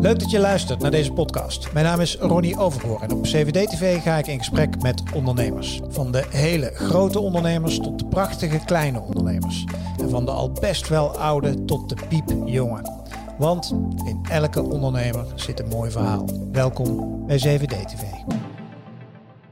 [0.00, 1.72] Leuk dat je luistert naar deze podcast.
[1.72, 5.80] Mijn naam is Ronnie Overgoor en op CVD-TV ga ik in gesprek met ondernemers.
[5.88, 9.64] Van de hele grote ondernemers tot de prachtige kleine ondernemers.
[10.00, 12.82] En van de al best wel oude tot de piepjonge.
[13.38, 13.74] Want
[14.04, 16.28] in elke ondernemer zit een mooi verhaal.
[16.52, 18.02] Welkom bij CVD-TV.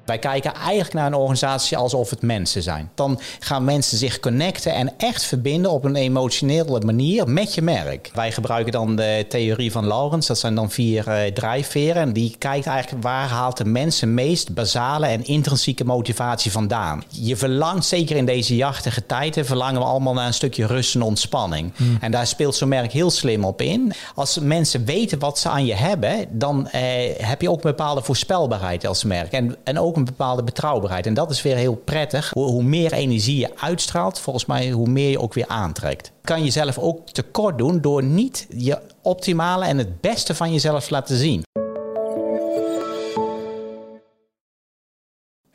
[0.07, 2.91] Wij kijken eigenlijk naar een organisatie alsof het mensen zijn.
[2.95, 8.11] Dan gaan mensen zich connecten en echt verbinden op een emotionele manier met je merk.
[8.15, 10.27] Wij gebruiken dan de theorie van Laurens.
[10.27, 12.03] Dat zijn dan vier uh, drijfveren.
[12.03, 17.03] En die kijkt eigenlijk waar haalt de mensen meest basale en intrinsieke motivatie vandaan.
[17.09, 21.03] Je verlangt, zeker in deze jachtige tijden, verlangen we allemaal naar een stukje rust en
[21.03, 21.73] ontspanning.
[21.77, 21.99] Hmm.
[22.01, 23.93] En daar speelt zo'n merk heel slim op in.
[24.15, 26.81] Als mensen weten wat ze aan je hebben, dan eh,
[27.19, 29.33] heb je ook een bepaalde voorspelbaarheid als merk.
[29.33, 31.07] En, en ook een bepaalde betrouwbaarheid.
[31.07, 32.31] En dat is weer heel prettig.
[32.33, 36.13] Hoe, hoe meer energie je uitstraalt, volgens mij, hoe meer je ook weer aantrekt.
[36.23, 40.85] Kan je zelf ook tekort doen door niet je optimale en het beste van jezelf
[40.87, 41.43] te laten zien.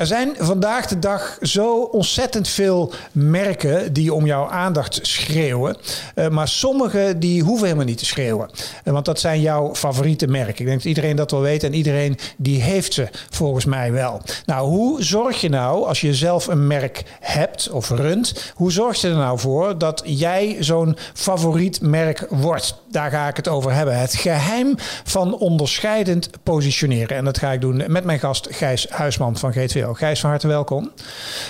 [0.01, 5.77] Er zijn vandaag de dag zo ontzettend veel merken die om jouw aandacht schreeuwen.
[6.15, 8.49] Uh, maar sommige die hoeven helemaal niet te schreeuwen.
[8.83, 10.59] Uh, want dat zijn jouw favoriete merken.
[10.59, 14.21] Ik denk dat iedereen dat wel weet en iedereen die heeft ze volgens mij wel.
[14.45, 19.01] Nou, hoe zorg je nou als je zelf een merk hebt of runt, hoe zorg
[19.01, 22.75] je er nou voor dat jij zo'n favoriet merk wordt?
[22.91, 23.99] Daar ga ik het over hebben.
[23.99, 27.17] Het geheim van onderscheidend positioneren.
[27.17, 29.53] En dat ga ik doen met mijn gast Gijs Huisman van
[29.93, 29.99] GTV.
[29.99, 30.91] Gijs, van harte welkom.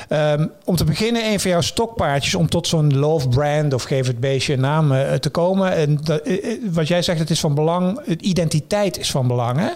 [0.10, 4.08] Um, om te beginnen, een van jouw stokpaardjes om tot zo'n love brand of geef
[4.08, 5.72] het beestje een naam uh, te komen.
[5.72, 9.60] En dat, uh, wat jij zegt, het is van belang, identiteit is van belang.
[9.60, 9.70] Hè?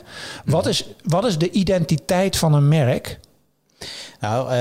[0.46, 3.20] Wat, is, wat is de identiteit van een merk?
[4.20, 4.54] Nou,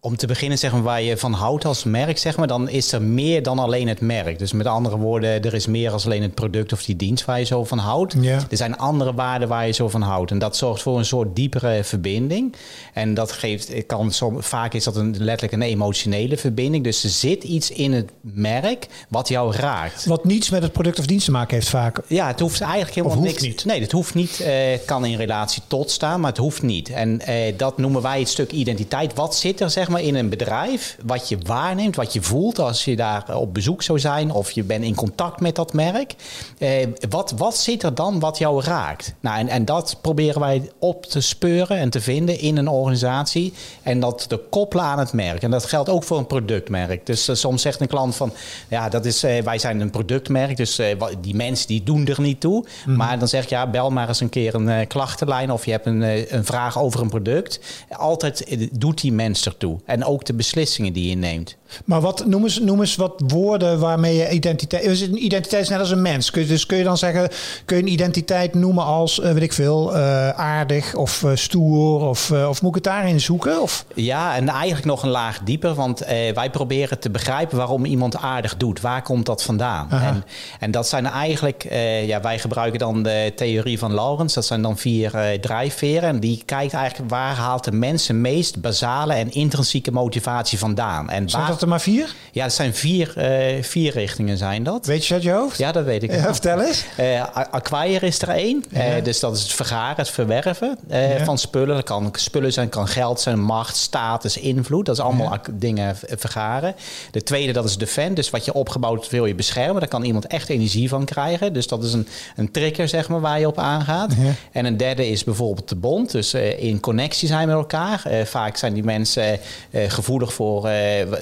[0.00, 2.92] om te beginnen zeg maar, waar je van houdt als merk, zeg maar, dan is
[2.92, 4.38] er meer dan alleen het merk.
[4.38, 7.38] Dus met andere woorden, er is meer als alleen het product of die dienst waar
[7.38, 8.14] je zo van houdt.
[8.20, 8.38] Ja.
[8.50, 10.30] Er zijn andere waarden waar je zo van houdt.
[10.30, 12.54] En dat zorgt voor een soort diepere verbinding.
[12.92, 16.84] En dat geeft, kan, vaak is dat een, letterlijk een emotionele verbinding.
[16.84, 20.04] Dus er zit iets in het merk wat jou raakt.
[20.04, 22.00] Wat niets met het product of dienst te maken heeft vaak.
[22.06, 23.42] Ja, het hoeft eigenlijk helemaal niks.
[23.42, 23.64] niet.
[23.64, 24.40] Nee, het hoeft niet.
[24.40, 24.48] Uh,
[24.86, 26.90] kan in relatie tot staan, maar het hoeft niet.
[26.90, 29.14] En uh, dat noemen wij het stuk identiteit.
[29.14, 32.84] Wat zit er zeg maar in een bedrijf, wat je waarneemt, wat je voelt als
[32.84, 36.14] je daar op bezoek zou zijn of je bent in contact met dat merk.
[36.58, 39.14] Eh, wat, wat zit er dan wat jou raakt?
[39.20, 43.52] Nou, en, en dat proberen wij op te speuren en te vinden in een organisatie
[43.82, 45.42] en dat te koppelen aan het merk.
[45.42, 47.06] En dat geldt ook voor een productmerk.
[47.06, 48.32] Dus uh, soms zegt een klant van,
[48.68, 50.80] ja, dat is, uh, wij zijn een productmerk, dus
[51.20, 52.66] die mensen die doen er niet toe.
[52.86, 52.96] Mm.
[52.96, 55.86] Maar dan zeg je, ja, bel maar eens een keer een klachtenlijn of je hebt
[55.86, 57.60] een, een vraag over een product.
[57.90, 59.77] Altijd doet die mens ertoe.
[59.84, 61.56] En ook de beslissingen die je neemt.
[61.84, 64.84] Maar wat, noem, eens, noem eens wat woorden waarmee je identiteit...
[64.84, 66.30] Is een identiteit is net als een mens.
[66.30, 67.28] Kun je, dus kun je dan zeggen,
[67.64, 72.08] kun je een identiteit noemen als, uh, weet ik veel, uh, aardig of uh, stoer?
[72.08, 73.62] Of, of moet ik het daarin zoeken?
[73.62, 73.84] Of?
[73.94, 75.74] Ja, en eigenlijk nog een laag dieper.
[75.74, 75.98] Want
[76.34, 78.80] wij proberen te begrijpen waarom iemand aardig doet.
[78.80, 79.90] Waar komt dat vandaan?
[79.90, 80.24] En,
[80.60, 81.66] en, dat zijn eigenlijk...
[82.06, 84.34] ja, wij gebruiken dan de theorie van Laurens.
[84.34, 86.08] Dat zijn dan vier drijfveren.
[86.08, 91.10] En die kijkt eigenlijk waar haalt de mensen meest basale en intrinsieke motivatie vandaan.
[91.10, 92.14] En zijn dat er maar vier?
[92.32, 94.86] Ja, het zijn vier, uh, vier richtingen zijn dat.
[94.86, 95.58] Weet je uit je hoofd?
[95.58, 96.12] Ja, dat weet ik.
[96.12, 96.84] Ja, vertel eens.
[97.00, 98.64] Uh, acquire is er één.
[98.70, 98.96] Ja.
[98.96, 101.24] Uh, dus dat is het vergaren, het verwerven ja.
[101.24, 101.74] van spullen.
[101.74, 104.86] Dat kan spullen zijn, kan geld zijn, macht, status, invloed.
[104.86, 106.74] Dat is allemaal dingen vergaren.
[107.10, 108.16] De tweede, dat is defend.
[108.16, 109.80] Dus wat je opgebouwd wil je beschermen.
[109.80, 111.52] Daar kan iemand echt energie van krijgen.
[111.52, 114.12] Dus dat is een, een trigger, zeg maar, waar je op aangaat.
[114.52, 116.10] En een derde is bijvoorbeeld de bond.
[116.12, 118.02] Dus in connectie zijn met elkaar.
[118.24, 119.38] vaak zijn die mensen
[119.72, 120.68] gevoelig voor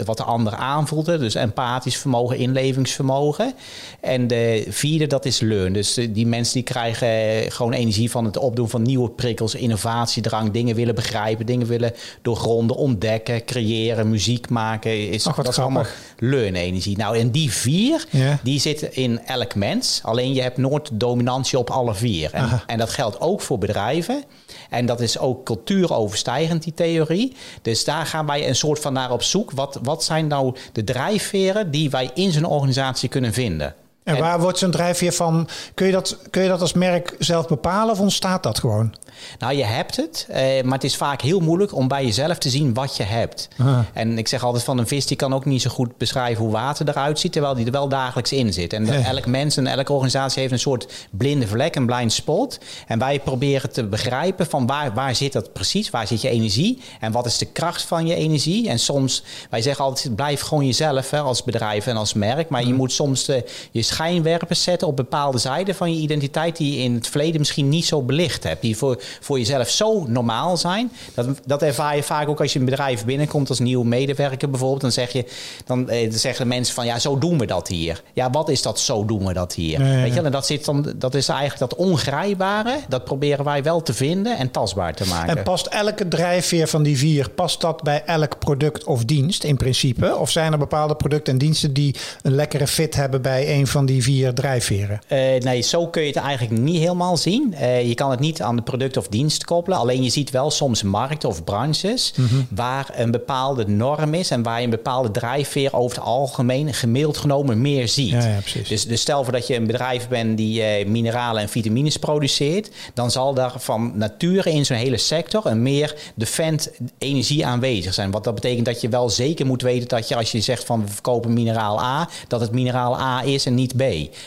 [0.04, 1.18] wat de ander aanvoelde.
[1.18, 3.54] Dus empathisch vermogen, inlevingsvermogen.
[4.00, 5.72] En de vierde, dat is learn.
[5.72, 10.74] Dus die mensen die krijgen gewoon energie van het opdoen van nieuwe prikkels, innovatiedrang, dingen
[10.74, 11.92] willen begrijpen, dingen willen
[12.22, 15.10] doorgronden, ontdekken, creëren, muziek maken.
[15.10, 15.86] Is, Ach, dat is allemaal
[16.18, 16.96] learn-energie.
[16.96, 18.38] Nou, en die vier, ja.
[18.42, 20.00] die zitten in elk mens.
[20.02, 22.30] Alleen je hebt nooit dominantie op alle vier.
[22.32, 24.24] En, en dat geldt ook voor bedrijven.
[24.70, 27.36] En dat is ook cultuuroverstijgend, die theorie.
[27.62, 29.50] Dus daar gaan wij een soort van naar op zoek.
[29.50, 33.74] Wat, wat zijn nou de drijfveren die wij in zo'n organisatie kunnen vinden?
[34.04, 35.48] En waar wordt zo'n drijfveer van?
[35.74, 38.94] Kun je, dat, kun je dat als merk zelf bepalen of ontstaat dat gewoon?
[39.38, 42.50] Nou, je hebt het, eh, maar het is vaak heel moeilijk om bij jezelf te
[42.50, 43.48] zien wat je hebt.
[43.58, 43.78] Ah.
[43.92, 46.52] En ik zeg altijd van een vis die kan ook niet zo goed beschrijven hoe
[46.52, 48.72] water eruit ziet, terwijl die er wel dagelijks in zit.
[48.72, 52.58] En elk mens en elke organisatie heeft een soort blinde vlek, een blind spot.
[52.86, 56.80] En wij proberen te begrijpen van waar, waar zit dat precies, waar zit je energie
[57.00, 58.68] en wat is de kracht van je energie.
[58.68, 62.64] En soms, wij zeggen altijd, blijf gewoon jezelf hè, als bedrijf en als merk, maar
[62.64, 66.82] je moet soms de, je schijnwerpers zetten op bepaalde zijden van je identiteit die je
[66.82, 68.62] in het verleden misschien niet zo belicht hebt.
[68.62, 70.92] Die voor, voor jezelf zo normaal zijn.
[71.14, 74.80] Dat, dat ervaar je vaak ook als je een bedrijf binnenkomt als nieuwe medewerker bijvoorbeeld.
[74.80, 75.24] Dan, zeg je,
[75.64, 78.02] dan, eh, dan zeggen mensen van ja, zo doen we dat hier.
[78.12, 79.78] Ja, wat is dat zo doen we dat hier?
[79.78, 82.78] Weet je, en dat, zit dan, dat is eigenlijk dat ongrijpbare.
[82.88, 85.36] Dat proberen wij wel te vinden en tastbaar te maken.
[85.36, 89.56] En past elke drijfveer van die vier, past dat bij elk product of dienst in
[89.56, 90.16] principe?
[90.16, 93.86] Of zijn er bepaalde producten en diensten die een lekkere fit hebben bij een van
[93.86, 95.00] die vier drijfveren?
[95.08, 97.54] Uh, nee, zo kun je het eigenlijk niet helemaal zien.
[97.60, 98.62] Uh, je kan het niet aan de
[98.96, 99.78] product of dienst koppelen.
[99.78, 102.46] Alleen je ziet wel soms markten of branches mm -hmm.
[102.50, 107.16] waar een bepaalde norm is en waar je een bepaalde drijfveer over het algemeen gemiddeld
[107.16, 108.10] genomen meer ziet.
[108.10, 108.38] Ja.
[108.68, 112.70] Dus, dus stel voor dat je een bedrijf bent die uh, mineralen en vitamines produceert,
[112.94, 118.10] dan zal daar van nature in zo'n hele sector een meer defend energie aanwezig zijn.
[118.10, 120.80] Wat dat betekent dat je wel zeker moet weten dat je als je zegt van
[120.80, 123.82] we verkopen mineraal A, dat het mineraal A is en niet B.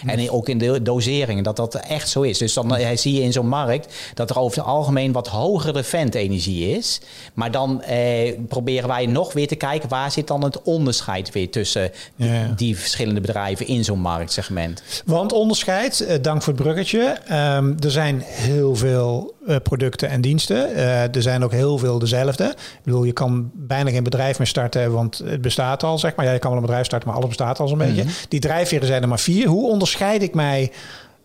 [0.05, 2.37] En ook in de doseringen dat dat echt zo is.
[2.37, 5.83] Dus dan eh, zie je in zo'n markt dat er over het algemeen wat hogere
[6.11, 7.01] energie is.
[7.33, 11.49] Maar dan eh, proberen wij nog weer te kijken waar zit dan het onderscheid weer
[11.49, 12.53] tussen ja.
[12.55, 14.83] die verschillende bedrijven in zo'n marktsegment.
[15.05, 17.17] Want onderscheid, eh, dank voor het bruggetje.
[17.31, 20.69] Um, er zijn heel veel uh, producten en diensten.
[20.71, 22.43] Uh, er zijn ook heel veel dezelfde.
[22.43, 26.25] Ik bedoel, je kan bijna geen bedrijf meer starten, want het bestaat al, zeg maar.
[26.25, 27.95] Ja, je kan wel een bedrijf starten, maar alles bestaat al zo'n mm -hmm.
[27.95, 28.11] beetje.
[28.27, 29.47] Die drijfveren zijn er maar vier.
[29.47, 30.71] Hoe onderscheid ik mij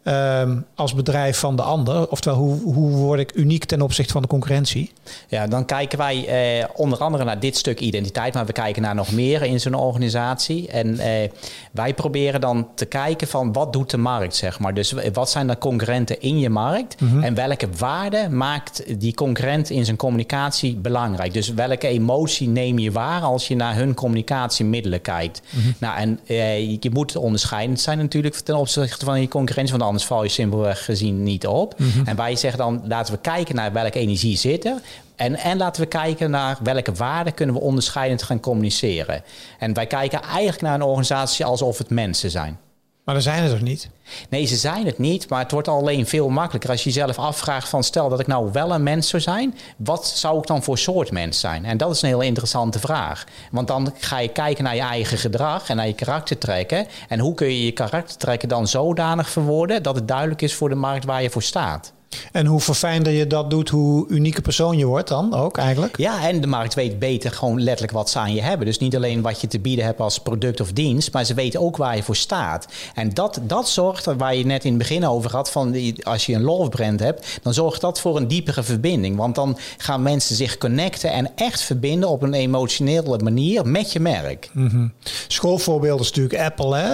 [0.04, 2.08] um, als bedrijf van de ander?
[2.08, 4.92] Oftewel, hoe, hoe word ik uniek ten opzichte van de concurrentie?
[5.28, 8.94] Ja, dan kijken wij eh, onder andere naar dit stuk identiteit, maar we kijken naar
[8.94, 10.68] nog meer in zo'n organisatie.
[10.68, 11.30] En eh,
[11.72, 14.74] wij proberen dan te kijken van wat doet de markt, zeg maar.
[14.74, 17.22] Dus wat zijn de concurrenten in je markt mm -hmm.
[17.22, 21.32] en welke waarde maakt die concurrent in zijn communicatie belangrijk?
[21.32, 25.42] Dus welke emotie neem je waar als je naar hun communicatiemiddelen kijkt?
[25.50, 25.74] Mm -hmm.
[25.78, 30.08] Nou, en uh, je moet onderscheidend zijn natuurlijk ten opzichte van je concurrentie, want anders
[30.08, 31.78] val je simpelweg gezien niet op.
[31.78, 32.06] Mm -hmm.
[32.06, 34.80] En wij zeggen dan, laten we kijken naar welke energie zit er.
[35.16, 39.22] En, en laten we kijken naar welke waarden kunnen we onderscheidend gaan communiceren.
[39.58, 42.58] En wij kijken eigenlijk naar een organisatie alsof het mensen zijn.
[43.04, 43.88] Maar dan zijn het toch niet?
[44.28, 47.68] Nee, ze zijn het niet, maar het wordt alleen veel makkelijker als je jezelf afvraagt
[47.68, 50.78] van stel dat ik nou wel een mens zou zijn, wat zou ik dan voor
[50.78, 51.64] soort mens zijn?
[51.64, 53.24] En dat is een heel interessante vraag.
[53.50, 56.86] Want dan ga je kijken naar je eigen gedrag en naar je karaktertrekken.
[57.08, 60.74] En hoe kun je je karaktertrekken dan zodanig verwoorden dat het duidelijk is voor de
[60.74, 61.92] markt waar je voor staat?
[62.32, 65.96] En hoe verfijnder je dat doet, hoe unieke persoon je wordt dan ook eigenlijk?
[65.96, 68.66] Ja, en de markt weet beter gewoon letterlijk wat ze aan je hebben.
[68.66, 71.60] Dus niet alleen wat je te bieden hebt als product of dienst, maar ze weten
[71.60, 72.66] ook waar je voor staat.
[72.94, 76.34] En dat, dat zorgt, waar je net in het begin over had, van als je
[76.34, 79.16] een love brand hebt, dan zorgt dat voor een diepere verbinding.
[79.16, 84.00] Want dan gaan mensen zich connecten en echt verbinden op een emotionele manier met je
[84.00, 84.50] merk.
[84.52, 84.92] Mm -hmm.
[85.28, 86.92] Schoolvoorbeeld is natuurlijk Apple, hè?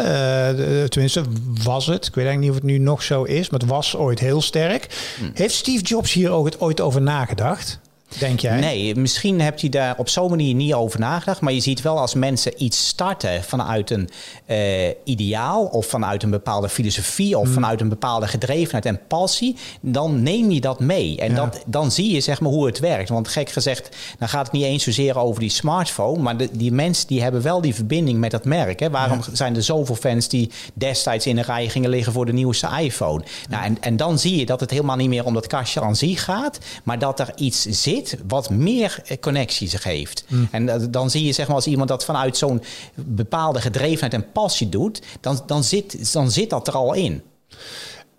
[0.52, 1.22] Uh, tenminste
[1.62, 2.06] was het.
[2.06, 4.42] Ik weet eigenlijk niet of het nu nog zo is, maar het was ooit heel
[4.42, 4.86] sterk.
[5.34, 7.80] Heeft Steve Jobs hier ook het ooit over nagedacht?
[8.18, 8.60] Denk jij?
[8.60, 11.40] Nee, misschien hebt hij daar op zo'n manier niet over nagedacht.
[11.40, 14.08] Maar je ziet wel als mensen iets starten vanuit een
[14.46, 17.52] uh, ideaal of vanuit een bepaalde filosofie of mm.
[17.52, 21.18] vanuit een bepaalde gedrevenheid en passie, dan neem je dat mee.
[21.18, 21.34] En ja.
[21.34, 23.08] dat, dan zie je zeg maar hoe het werkt.
[23.08, 26.72] Want gek gezegd, dan gaat het niet eens zozeer over die smartphone, maar de, die
[26.72, 28.80] mensen die hebben wel die verbinding met dat merk.
[28.80, 28.90] Hè.
[28.90, 29.34] Waarom ja.
[29.36, 33.24] zijn er zoveel fans die destijds in de rij gingen liggen voor de nieuwste iPhone?
[33.48, 35.96] Nou, en, en dan zie je dat het helemaal niet meer om dat kastje aan
[35.96, 40.24] zich gaat, maar dat er iets zit wat meer connecties geeft.
[40.28, 40.48] Mm.
[40.50, 42.62] En dan zie je zeg maar als iemand dat vanuit zo'n
[42.94, 47.22] bepaalde gedrevenheid en passie doet, dan, dan, zit, dan zit dat er al in.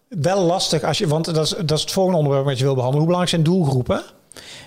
[0.08, 2.76] Wel lastig als je, want dat is, dat is het volgende onderwerp wat je wil
[2.76, 3.06] behandelen.
[3.06, 4.04] Hoe belangrijk zijn doelgroepen?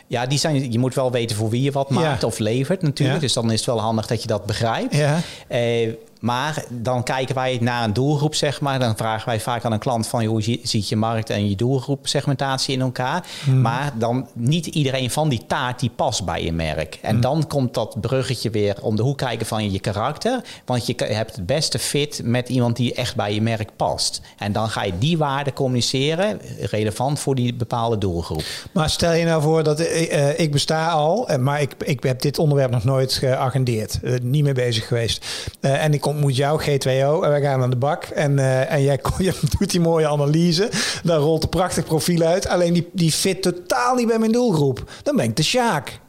[0.07, 2.27] Ja, die zijn, je moet wel weten voor wie je wat maakt ja.
[2.27, 3.17] of levert natuurlijk.
[3.17, 3.23] Ja.
[3.23, 4.97] Dus dan is het wel handig dat je dat begrijpt.
[4.97, 5.19] Ja.
[5.49, 5.93] Uh,
[6.25, 8.79] maar dan kijken wij naar een doelgroep, zeg maar.
[8.79, 10.25] Dan vragen wij vaak aan een klant van...
[10.25, 13.27] hoe ziet je markt en je doelgroep segmentatie in elkaar?
[13.45, 13.61] Hmm.
[13.61, 16.99] Maar dan niet iedereen van die taart die past bij je merk.
[17.03, 17.21] En hmm.
[17.21, 20.41] dan komt dat bruggetje weer om de hoek kijken van je karakter.
[20.65, 24.21] Want je hebt het beste fit met iemand die echt bij je merk past.
[24.39, 28.45] En dan ga je die waarden communiceren, relevant voor die bepaalde doelgroep.
[28.73, 31.29] Maar stel je nou voor dat uh, ik besta al...
[31.41, 33.99] maar ik, ik heb dit onderwerp nog nooit geagendeerd.
[34.23, 35.27] Niet mee bezig geweest.
[35.61, 38.05] En ik ontmoet jou, G2O, en we gaan aan de bak.
[38.05, 40.71] En, en jij je doet die mooie analyse.
[41.03, 42.49] Dan rolt een prachtig profiel uit.
[42.49, 44.91] Alleen die, die fit totaal niet bij mijn doelgroep.
[45.03, 46.03] Dan ben ik de Sjaak.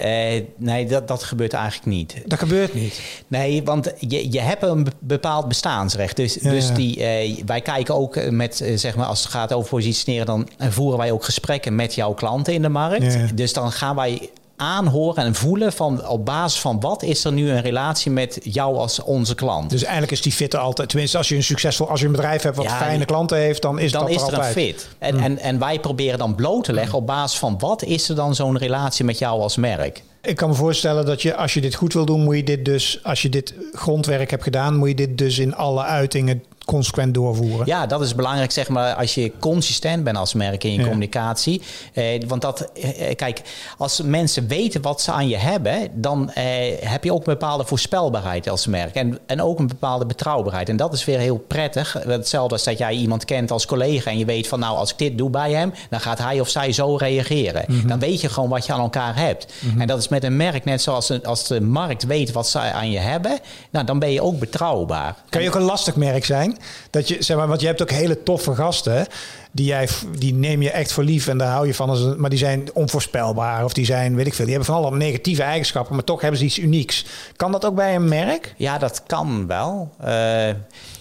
[0.00, 2.22] Uh, nee, dat, dat gebeurt eigenlijk niet.
[2.26, 3.00] Dat gebeurt niet?
[3.28, 6.16] Nee, want je, je hebt een bepaald bestaansrecht.
[6.16, 9.52] Dus, ja, dus die, uh, wij kijken ook met, uh, zeg maar, als het gaat
[9.52, 10.26] over positioneren...
[10.26, 13.12] dan voeren wij ook gesprekken met jouw klanten in de markt.
[13.12, 13.26] Ja.
[13.34, 14.30] Dus dan gaan wij
[14.62, 18.76] aanhoren en voelen van op basis van wat is er nu een relatie met jou
[18.76, 19.70] als onze klant.
[19.70, 20.88] Dus eigenlijk is die fit altijd.
[20.88, 23.78] Tenminste, als je een succesvol, als je een bedrijf hebt wat fijne klanten heeft, dan
[23.78, 24.56] is dan dat is er, er altijd.
[24.56, 24.88] een fit.
[24.98, 28.14] En, en, en wij proberen dan bloot te leggen op basis van wat is er
[28.14, 30.02] dan zo'n relatie met jou als merk.
[30.22, 32.64] Ik kan me voorstellen dat je, als je dit goed wil doen, moet je dit
[32.64, 37.14] dus, als je dit grondwerk hebt gedaan, moet je dit dus in alle uitingen consequent
[37.14, 37.66] doorvoeren.
[37.66, 40.84] Ja, dat is belangrijk, zeg maar, als je consistent bent als merk in je Ja.
[40.84, 41.62] communicatie.
[41.94, 43.40] Eh, want dat, eh, kijk,
[43.78, 46.44] als mensen weten wat ze aan je hebben, dan eh,
[46.80, 48.94] heb je ook een bepaalde voorspelbaarheid als merk.
[48.94, 50.68] En, en ook een bepaalde betrouwbaarheid.
[50.68, 51.92] En dat is weer heel prettig.
[52.06, 54.98] Hetzelfde als dat jij iemand kent als collega en je weet van, nou, als ik
[54.98, 57.64] dit doe bij hem, dan gaat hij of zij zo reageren.
[57.86, 59.52] Dan weet je gewoon wat je aan elkaar hebt.
[59.78, 62.58] En dat is met een merk net zoals een- als de markt weet wat ze
[62.58, 63.38] aan je hebben,
[63.70, 65.14] nou, dan ben je ook betrouwbaar.
[65.28, 66.51] Kan je ook een lastig merk zijn?
[66.90, 69.06] Dat je, zeg maar, want je hebt ook hele toffe gasten.
[69.52, 72.20] Die, jij, die neem je echt voor lief en daar hou je van.
[72.20, 74.44] Maar die zijn onvoorspelbaar of die zijn, weet ik veel.
[74.44, 77.04] Die hebben van alle negatieve eigenschappen, maar toch hebben ze iets unieks.
[77.36, 78.54] Kan dat ook bij een merk?
[78.56, 79.94] Ja, dat kan wel.
[80.00, 80.48] Eh,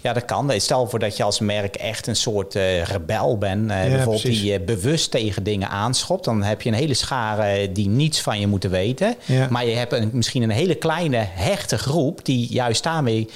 [0.01, 0.51] ja, dat kan.
[0.58, 3.72] Stel voor dat je als merk echt een soort eh, rebel bent.
[3.72, 4.41] eh, Ja, bijvoorbeeld precies.
[4.41, 6.24] die eh, bewust tegen dingen aanschopt.
[6.25, 9.15] Dan heb je een hele schare die niets van je moeten weten.
[9.25, 9.48] Ja.
[9.50, 12.25] Maar je hebt een, misschien een hele kleine hechte groep...
[12.25, 13.29] die juist daarmee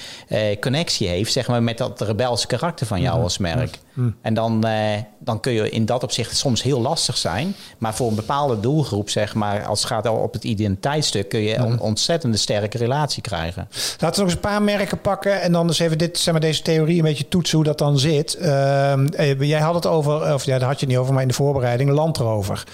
[0.60, 3.78] connectie heeft zeg maar, met dat rebelse karakter van jou als merk.
[4.22, 7.54] En dan, eh, dan kun je in dat opzicht soms heel lastig zijn.
[7.78, 11.28] Maar voor een bepaalde doelgroep, zeg maar, als het gaat op het identiteitsstuk...
[11.28, 13.68] kun je een ontzettende sterke relatie krijgen.
[13.70, 16.42] Laten we nog eens een paar merken pakken en dan eens even dit, zeg maar,
[16.42, 18.34] deze theorie een beetje toetsen hoe dat dan zit.
[18.34, 21.22] Ehm, eh, jij had het over, of ja, daar had je het niet over, maar
[21.22, 22.64] in de voorbereiding, Land Rover.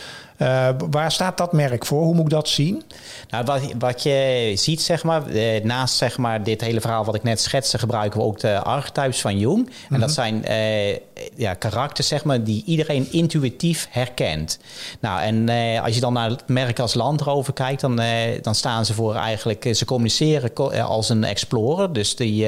[0.43, 2.03] Eh, waar staat dat merk voor?
[2.03, 2.83] Hoe moet ik dat zien?
[3.31, 7.15] Nou, wat, wat je ziet, zeg maar, eh, naast zeg maar, dit hele verhaal wat
[7.15, 9.71] ik net schetste, gebruiken we ook de archetypes van Jung.
[9.91, 10.97] En dat zijn eh,
[11.37, 14.59] ja, karakters, zeg maar, die iedereen intuïtief herkent.
[15.01, 18.01] Nou, en eh, als je dan naar het merk als Land Rover kijkt, dan,
[18.43, 22.47] dan staan ze voor eigenlijk, ze communiceren co- als een explorer, dus die,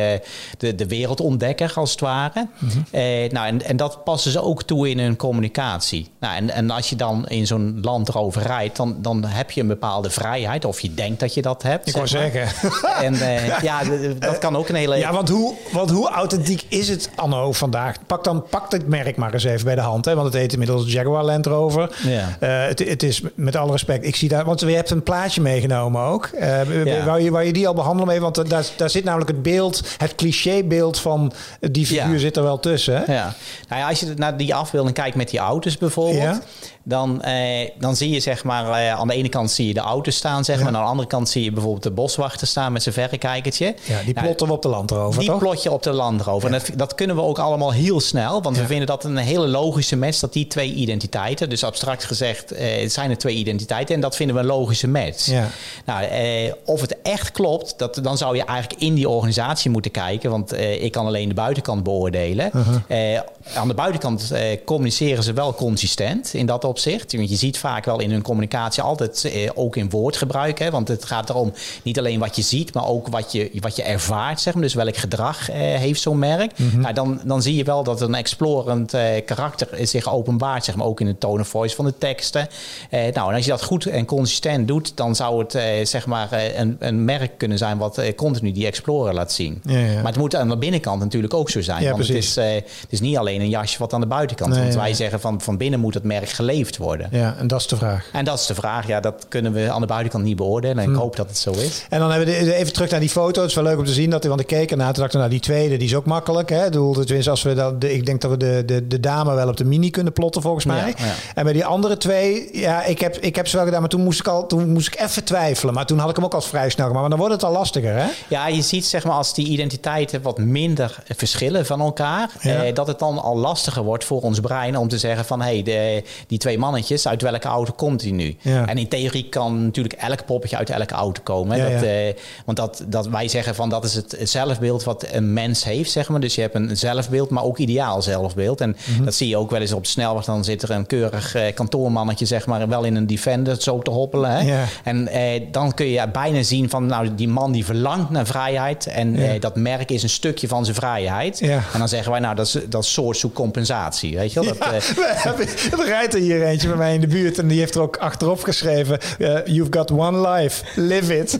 [0.59, 2.49] de, de wereldontdekker als het ware.
[2.91, 6.09] Eh, nou, en, en dat passen ze ook toe in hun communicatie.
[6.21, 9.61] Nou, en, en als je dan in zo'n Land Rover rijdt, dan, dan heb je
[9.61, 11.87] een bepaalde vrijheid, of je denkt dat je dat hebt.
[11.89, 12.21] Ik wou maar.
[12.31, 12.73] zeggen.
[13.05, 13.81] En eh, ja,
[14.19, 14.97] dat kan ook een hele.
[14.97, 17.97] Ja, want hoe, want hoe authentiek is het anno vandaag?
[18.07, 20.05] Pak dan pak het merk maar eens even bij de hand.
[20.05, 20.15] Hè?
[20.15, 21.97] Want het heet inmiddels Jaguar Land Rover.
[22.03, 22.37] Ja.
[22.41, 24.05] Eh, het, het is met alle respect.
[24.05, 26.31] Ik zie daar, want je hebt een plaatje meegenomen ook.
[26.41, 26.65] Ja.
[27.05, 28.21] wou, je, wou je die al behandelen mee?
[28.21, 32.19] Want daar, daar zit namelijk het beeld, het clichébeeld van die figuur Ja.
[32.19, 33.03] zit er wel tussen.
[33.07, 33.13] Hè?
[33.15, 33.35] Ja.
[33.69, 36.41] Nou ja, als je naar die afbeelding kijkt met die auto's bijvoorbeeld, Ja.
[36.87, 39.81] Dan, eh, dan zie je zeg maar eh, aan de ene kant zie je de
[39.81, 40.63] auto's staan, zeg Ja.
[40.63, 43.65] maar, en aan de andere kant zie je bijvoorbeeld de boswachter staan met zijn verrekijkertje.
[43.85, 45.39] Ja, die Nou, plotten we op de Land Rover, Die toch?
[45.39, 46.53] plot je op de Land Rover.
[46.53, 48.43] En dat, dat kunnen we ook allemaal heel snel.
[48.43, 50.19] Want we vinden dat een hele logische match.
[50.19, 51.49] Dat die twee identiteiten.
[51.49, 53.95] Dus abstract gezegd eh, het zijn er twee identiteiten.
[53.95, 55.27] En dat vinden we een logische match.
[55.27, 55.49] Ja.
[55.85, 57.75] Nou, eh, of het echt klopt.
[57.77, 60.31] Dat, dan zou je eigenlijk in die organisatie moeten kijken.
[60.31, 62.51] Want eh, ik kan alleen de buitenkant beoordelen.
[62.89, 63.21] Eh,
[63.55, 67.17] aan de buitenkant eh, communiceren ze wel consistent in dat opzicht.
[67.17, 70.59] Want je ziet vaak wel in hun communicatie altijd eh, ook in woordgebruik.
[70.59, 73.77] Hè, want het gaat erom niet alleen wat je ziet, maar ook wat je, wat
[73.77, 74.41] je ervaart.
[74.41, 74.63] Zeg maar.
[74.63, 76.53] Dus welk gedrag eh, heeft zo'n merk.
[76.77, 78.93] nou, dan, dan zie je wel dat een explorend
[79.25, 80.65] karakter zich openbaart.
[80.65, 82.49] Zeg maar, ook in de tone of voice van de teksten.
[82.91, 86.77] Nou, en als je dat goed en consistent doet, dan zou het zeg maar, een,
[86.79, 89.61] een merk kunnen zijn wat continu die explorer laat zien.
[89.65, 89.95] Ja, ja.
[89.95, 91.83] Maar het moet aan de binnenkant natuurlijk ook zo zijn.
[91.83, 94.51] Ja, want het is, het is niet alleen een jasje wat aan de buitenkant.
[94.51, 94.95] Nee, want wij ja.
[94.95, 97.09] zeggen van, van binnen moet het merk geleefd worden.
[97.11, 98.09] Ja, en dat is de vraag.
[98.13, 98.87] En dat is de vraag.
[98.87, 100.79] Ja, dat kunnen we aan de buitenkant niet beoordelen.
[100.85, 101.87] En ik hoop dat het zo is.
[101.91, 103.41] En dan hebben we de- even terug naar die foto.
[103.41, 104.93] Het is wel leuk om te zien dat want ik keek ernaar.
[104.93, 106.49] Toen dacht ik, nou die tweede, die is ook makkelijk.
[106.49, 106.71] Hè?
[106.71, 109.57] Tenminste, als we dat, de, ik denk dat we de, de, de dame wel op
[109.57, 110.77] de mini kunnen plotten volgens mij.
[110.79, 111.13] Ja, ja.
[111.35, 114.03] En bij die andere twee, ja, ik heb, ik heb ze wel gedaan, maar toen
[114.03, 115.75] moest ik al, toen moest ik even twijfelen.
[115.75, 117.01] Maar toen had ik hem ook al vrij snel gemaakt.
[117.09, 118.07] Maar dan wordt het al lastiger, hè?
[118.29, 122.65] Ja, je ziet zeg maar als die identiteiten wat minder verschillen van elkaar, Ja.
[122.65, 125.61] eh, dat het dan al lastiger wordt voor ons brein om te zeggen van hé,
[125.63, 128.37] hey, die twee mannetjes, uit welke auto komt die nu?
[128.41, 128.67] Ja.
[128.67, 131.57] En in theorie kan natuurlijk elk poppetje uit elke auto komen.
[131.57, 131.87] Ja, dat, ja.
[131.87, 132.15] eh,
[132.45, 136.09] want dat, dat wij zeggen van dat is het zelfbeeld wat een mens heeft, zeg
[136.09, 136.21] maar.
[136.21, 138.61] Dus je hebt een zelfbeeld, maar ook ideaal zelfbeeld.
[138.61, 139.05] En Mhm.
[139.05, 140.25] dat zie je ook wel eens op de snelweg.
[140.25, 143.91] Dan zit er een keurig eh, kantoormannetje, zeg maar, wel in een Defender zo te
[143.91, 144.31] hoppelen.
[144.31, 144.41] Hè?
[144.41, 144.65] Ja.
[144.85, 148.87] En eh, dan kun je bijna zien van, nou, die man die verlangt naar vrijheid.
[148.87, 151.39] En dat merk is een stukje van zijn vrijheid.
[151.39, 151.63] Ja.
[151.73, 154.17] En dan zeggen wij, nou, dat is, dat is zoek compensatie.
[154.17, 154.49] Weet je wel?
[154.49, 155.33] Dat, Ja, eh,
[155.81, 157.97] er rijdt er hier eentje bij mij in de buurt en die heeft er ook
[157.97, 161.31] achterop geschreven: eh, You've got one life, live it.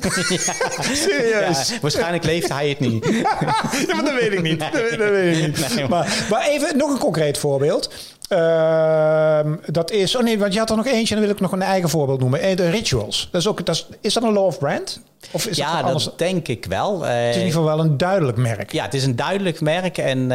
[0.93, 1.69] Serieus.
[1.69, 3.07] ja, waarschijnlijk leeft hij het niet.
[3.89, 4.61] ja, maar dat weet ik niet.
[4.61, 5.75] Dat, weet- dat weet ik niet.
[5.75, 7.93] Nee, maar, maar even nog een concreet voorbeeld.
[8.29, 11.41] Ehm, dat is, oh nee, want je had er nog eentje en dan wil ik
[11.41, 12.41] nog een eigen voorbeeld noemen.
[12.41, 13.29] Eh, De rituals.
[13.33, 15.01] Dat is, ook, dat is, is dat een law of brand?
[15.31, 17.03] Of is ja, dat denk ik wel.
[17.03, 18.73] Het is in ieder geval wel een duidelijk merk.
[18.73, 20.31] Ja, het is een duidelijk merk en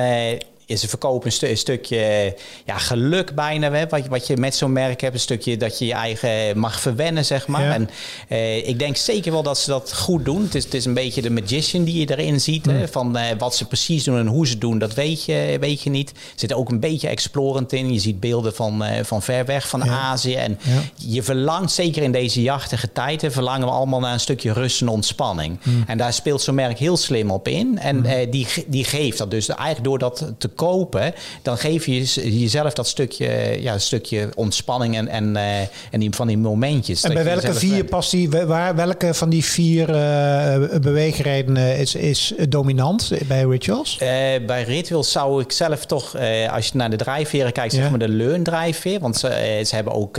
[0.78, 2.36] ze verkopen een, stu- een stukje
[2.66, 3.72] ja, geluk bijna.
[3.72, 5.14] Hè, wat, je- wat je met zo'n merk hebt.
[5.14, 7.64] Een stukje dat je je eigen mag verwennen, zeg maar.
[7.64, 7.74] Ja.
[7.74, 7.90] En
[8.28, 10.42] eh, ik denk zeker wel dat ze dat goed doen.
[10.44, 12.66] Het is, het is een beetje de magician die je erin ziet.
[12.66, 15.82] Hè, van eh, wat ze precies doen en hoe ze doen, dat weet je, weet
[15.82, 16.10] je niet.
[16.10, 17.94] Er zit ook een beetje explorend in.
[17.94, 20.00] Je ziet beelden van, eh, van ver weg, van Ja.
[20.00, 20.34] Azië.
[20.36, 20.82] En Ja.
[20.96, 24.88] je verlangt, zeker in deze jachtige tijden, verlangen we allemaal naar een stukje rust en
[24.88, 25.58] ontspanning.
[25.62, 25.84] Hmm.
[25.88, 27.80] En daar speelt zo'n merk heel slim op in.
[27.80, 29.32] En eh, die, die geeft dat.
[29.32, 34.30] Dus eigenlijk door dat te kopen, dan geef je jez- jezelf dat stukje, ja, stukje
[34.36, 35.60] ontspanning en, en, eh,
[35.92, 37.04] en die, van die momentjes.
[37.04, 37.90] En bij welke vier bent.
[37.90, 38.30] past die?
[38.30, 43.98] Waar, welke van die vier eh, beweegredenen is, is dominant bij rituals?
[44.00, 44.08] Eh,
[44.48, 46.16] bij Rituals zou ik zelf toch,
[46.52, 47.90] als je naar de drijfveren kijkt, zeg Ja.
[47.90, 49.00] maar de leun-drijfveer.
[49.00, 50.16] Want ze, ze hebben ook,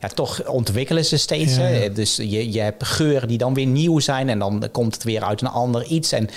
[0.00, 1.54] ja, toch ontwikkelen ze steeds.
[1.54, 1.82] Ja, hè.
[1.82, 1.88] ja.
[1.88, 5.22] Dus je, je hebt geuren die dan weer nieuw zijn en dan komt het weer
[5.24, 6.12] uit een ander iets.
[6.12, 6.28] En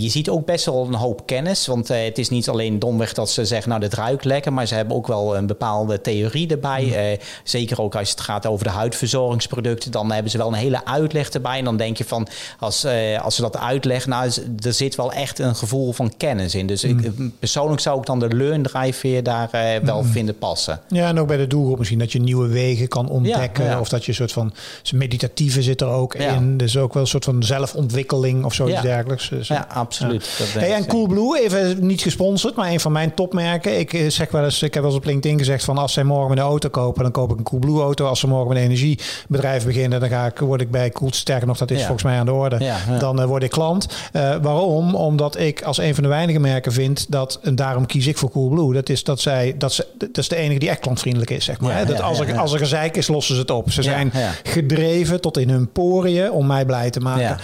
[0.00, 1.66] je ziet ook best wel een hoop kennis.
[1.66, 4.52] Want het is niet alleen domweg dat ze zeggen, nou dit ruikt lekker.
[4.52, 6.84] Maar ze hebben ook wel een bepaalde theorie erbij.
[6.84, 6.92] Mm.
[6.92, 9.90] Eh, zeker ook als het gaat over de huidverzorgingsproducten.
[9.90, 11.58] Dan hebben ze wel een hele uitleg erbij.
[11.58, 12.26] En dan denk je van,
[12.58, 14.30] als, eh, als ze dat uitleggen, nou
[14.64, 16.66] er zit wel echt een gevoel van kennis in.
[16.66, 16.98] Dus Mm.
[16.98, 20.80] ik, persoonlijk zou ik dan de learn-drijfveer daar eh, wel vinden passen.
[20.88, 23.64] Ja, en ook bij de doelgroep misschien dat je nieuwe wegen kan ontdekken.
[23.64, 23.80] Ja, ja.
[23.80, 24.52] Of dat je een soort van
[24.94, 26.34] meditatieve zit er ook Ja.
[26.34, 26.56] in.
[26.56, 29.28] Dus ook wel een soort van zelfontwikkeling of zoiets dergelijks.
[29.28, 30.34] Dus, Ja, absoluut.
[30.38, 30.86] Dat denk Hey, ik en.
[30.86, 33.78] Coolblue, even niet gesponsord, maar een van mijn topmerken.
[33.78, 36.04] Ik eh, zeg wel eens, ik heb wel eens op LinkedIn gezegd van als zij
[36.04, 38.06] morgen een auto kopen, dan koop ik een Coolblue auto.
[38.06, 41.12] Als ze morgen met een energiebedrijf beginnen, dan ga ik, word ik bij Cool.
[41.12, 41.84] Sterker nog, dat is Ja.
[41.84, 42.56] volgens mij aan de orde.
[42.58, 42.98] Ja, ja.
[42.98, 43.86] Dan eh, word ik klant.
[44.12, 44.94] Eh, waarom?
[44.94, 48.30] Omdat ik als een van de weinige merken vind dat, en daarom kies ik voor
[48.30, 48.72] Coolblue.
[48.72, 51.60] Dat is dat zij, dat ze, dat is de enige die echt klantvriendelijk is, zeg
[51.60, 51.76] maar.
[51.76, 51.84] Hè.
[51.84, 53.70] dat als, er, als er gezeik is, lossen ze het op.
[53.70, 57.38] Ze zijn gedreven tot in hun poriën om mij blij te maken.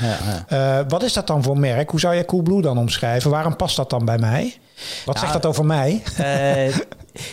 [0.89, 1.91] Wat is dat dan voor merk?
[1.91, 3.31] Hoe zou jij Coolblue dan omschrijven?
[3.31, 4.55] Waarom past dat dan bij mij?
[5.05, 6.03] Wat Nou, zegt dat over mij?
[6.17, 6.77] Eh,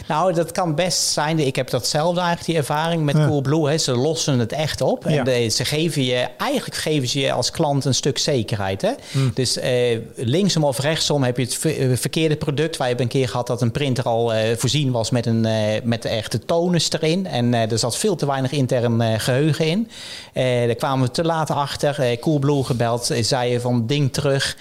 [0.07, 1.39] nou, dat kan best zijn.
[1.39, 3.27] Ik heb datzelfde eigenlijk, die ervaring met Ja.
[3.27, 3.69] Coolblue.
[3.69, 3.77] Hè.
[3.77, 5.03] Ze lossen het echt op.
[5.07, 5.17] Ja.
[5.17, 8.81] En de- ze geven je, eigenlijk geven ze je als klant een stuk zekerheid.
[8.81, 8.91] Hè?
[9.11, 9.31] Hmm.
[9.33, 12.77] Dus eh, linksom of rechtsom heb je het eh, verkeerde product.
[12.77, 15.53] Wij hebben een keer gehad dat een printer al eh, voorzien was met, een, eh,
[15.83, 17.27] met de echte tonus erin.
[17.27, 19.89] En er zat veel te weinig intern eh, geheugen in.
[20.33, 22.17] Daar kwamen we te laat achter.
[22.19, 24.57] Coolblue gebeld, zei je van ding terug.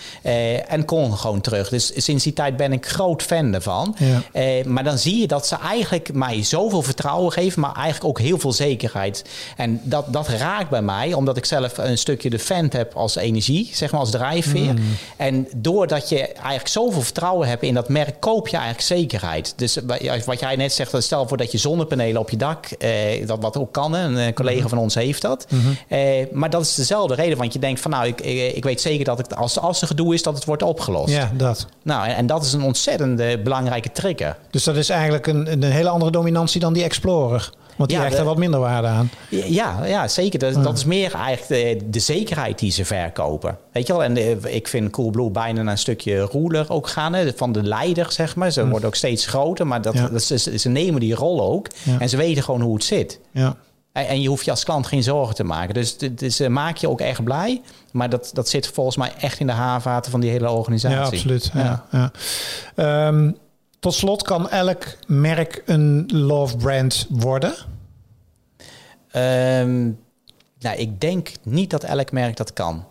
[0.69, 1.69] en kon gewoon terug.
[1.69, 3.97] Dus sinds die tijd ben ik groot fan ervan.
[3.99, 4.23] Ja.
[4.67, 8.39] Maar dan zie je dat ze eigenlijk mij zoveel vertrouwen geven, maar eigenlijk ook heel
[8.39, 9.25] veel zekerheid.
[9.57, 13.17] En dat, dat raakt bij mij, omdat ik zelf een stukje de fan heb als
[13.17, 14.75] energie, zeg maar als drijfveer.
[15.17, 19.53] En doordat je eigenlijk zoveel vertrouwen hebt in dat merk, koop je eigenlijk zekerheid.
[19.57, 19.79] Dus
[20.25, 23.57] wat jij net zegt, stel voor dat je zonnepanelen op je dak, eh, dat wat
[23.57, 25.47] ook kan, een eh, collega van ons heeft dat.
[25.89, 26.01] Eh,
[26.33, 29.05] maar dat is dezelfde reden, want je denkt van nou, ik, ik, ik weet zeker
[29.05, 31.13] dat ik, als, als er gedoe is, dat het wordt opgelost.
[31.13, 31.67] Ja, dat.
[31.83, 34.37] Nou, en, en dat is een ontzettend belangrijke trigger.
[34.51, 37.51] Dus dat is eigenlijk een, een hele andere dominantie dan die Explorer.
[37.77, 39.11] Want die Ja, hecht er wat minder waarde aan.
[39.29, 40.39] Ja, ja zeker.
[40.39, 43.59] Dat, dat is meer eigenlijk de, de zekerheid die ze verkopen.
[43.73, 44.05] Weet je wel?
[44.05, 47.13] En de- ik vind Coolblue bijna een stukje ruler ook gaan.
[47.15, 47.33] Hè?
[47.37, 48.51] Van de leider, zeg maar.
[48.51, 49.67] Ze worden ook steeds groter.
[49.67, 50.09] Maar dat, Ja.
[50.09, 51.67] dat, ze, ze nemen die rol ook.
[51.99, 53.21] En ze weten gewoon hoe het zit.
[53.31, 53.57] Ja.
[53.93, 55.75] En, en je hoeft je als klant geen zorgen te maken.
[55.75, 57.61] Dus, het- dus eh, maak je ook echt blij.
[57.93, 60.97] Maar dat, dat zit volgens mij echt in de haarvaten van die hele organisatie.
[60.99, 61.51] Ja, absoluut.
[61.55, 61.85] Ja.
[61.91, 62.11] Ja.
[63.85, 67.55] Tot slot kan elk merk een love brand worden.
[69.11, 69.83] Ehm,
[70.59, 72.85] nou, ik denk niet dat elk merk dat kan.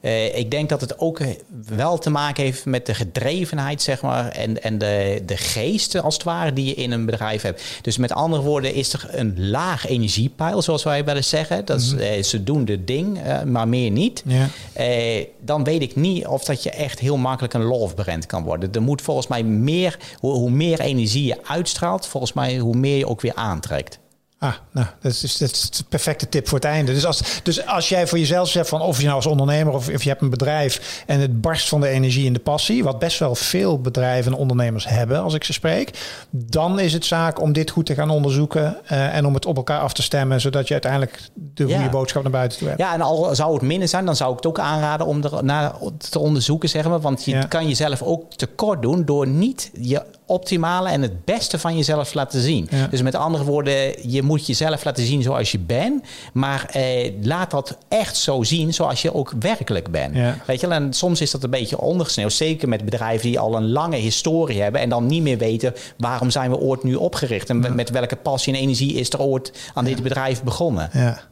[0.00, 1.20] Eh, ik denk dat het ook
[1.68, 6.14] wel te maken heeft met de gedrevenheid, zeg maar, en, en de, de geest, als
[6.14, 7.62] het ware, die je in een bedrijf hebt.
[7.82, 11.64] Dus met andere woorden, is er een laag energiepeil, zoals wij wel eens zeggen.
[11.64, 14.24] Dat is, eh, ze doen de ding, eh, maar meer niet.
[14.72, 18.42] Eh, dan weet ik niet of dat je echt heel makkelijk een love brand kan
[18.42, 18.72] worden.
[18.72, 22.96] Er moet volgens mij meer, hoe, hoe meer energie je uitstraalt, volgens mij hoe meer
[22.96, 23.98] je ook weer aantrekt.
[24.42, 26.92] Ah, nou, dat is, dat is de perfecte tip voor het einde.
[26.92, 29.88] Dus als, dus als jij voor jezelf zegt van of je nou als ondernemer of,
[29.88, 32.98] of je hebt een bedrijf en het barst van de energie en de passie, wat
[32.98, 35.98] best wel veel bedrijven en ondernemers hebben als ik ze spreek,
[36.30, 39.56] dan is het zaak om dit goed te gaan onderzoeken eh, en om het op
[39.56, 41.20] elkaar af te stemmen, zodat je uiteindelijk
[41.54, 41.74] de Ja.
[41.76, 42.80] goede boodschap naar buiten toe hebt.
[42.80, 45.44] Ja, en al zou het minder zijn, dan zou ik het ook aanraden om er
[45.44, 45.72] naar
[46.10, 47.00] te onderzoeken, zeg maar.
[47.00, 47.42] Want je Ja.
[47.44, 52.40] kan jezelf ook tekort doen door niet je optimale en het beste van jezelf laten
[52.40, 52.68] zien.
[52.70, 52.86] Ja.
[52.86, 56.04] Dus met andere woorden, je moet jezelf laten zien zoals je bent.
[56.32, 60.16] Maar eh, laat dat echt zo zien zoals je ook werkelijk bent.
[60.16, 60.36] Ja.
[60.46, 60.76] Weet je, wel?
[60.76, 62.32] en soms is dat een beetje ondergesneeuwd.
[62.32, 64.80] Zeker met bedrijven die al een lange historie hebben.
[64.80, 67.48] En dan niet meer weten waarom zijn we ooit nu opgericht.
[67.48, 70.90] En met welke passie en energie is er ooit aan dit bedrijf begonnen.
[70.92, 71.29] Ja.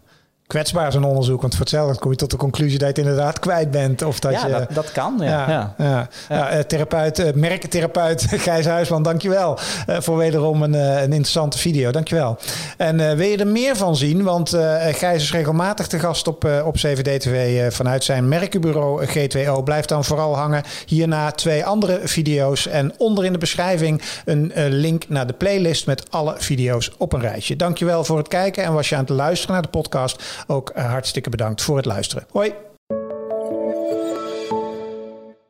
[0.48, 3.38] Kwetsbaar zo'n onderzoek, want voor hetzelfde kom je tot de conclusie dat je het inderdaad
[3.38, 4.02] kwijt bent.
[4.02, 5.14] Of dat ja, je, dat, dat kan.
[5.20, 5.74] Ja, Ja, ja.
[5.78, 6.08] ja.
[6.28, 6.48] ja.
[6.48, 9.58] eh, therapeut, eh, merkentherapeut Gijs Huisman, dankjewel
[9.88, 11.90] uh, voor wederom een, uh, een interessante video.
[11.90, 12.38] Dankjewel.
[12.76, 14.22] En uh, wil je er meer van zien?
[14.22, 19.62] Want uh, Gijs is regelmatig te gast op, op CVD-TV vanuit zijn merkenbureau G2O.
[19.64, 20.62] Blijf dan vooral hangen.
[20.86, 26.10] Hierna twee andere video's en onder in de beschrijving een link naar de playlist met
[26.10, 27.56] alle video's op een rijtje.
[27.56, 31.30] Dankjewel voor het kijken en was je aan het luisteren naar de podcast ook hartstikke
[31.30, 32.26] bedankt voor het luisteren.
[32.30, 32.52] Hoi!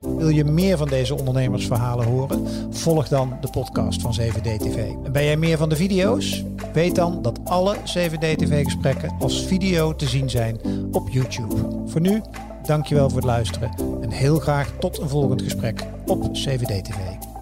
[0.01, 2.46] Wil je meer van deze ondernemersverhalen horen?
[2.70, 4.77] Volg dan de podcast van 7D-TV.
[5.05, 6.44] En ben jij meer van de video's?
[6.72, 10.61] Weet dan dat alle 7D-TV-gesprekken als video te zien zijn
[10.92, 11.55] op YouTube.
[11.87, 12.22] Voor nu,
[12.66, 13.70] dankjewel voor het luisteren
[14.01, 17.38] en heel graag tot een volgend gesprek op 7D-TV.